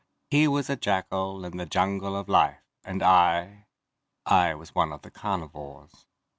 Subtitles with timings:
[0.31, 3.67] He was a jackal in the jungle of life, and I...
[4.25, 6.07] I was one of the carnivores.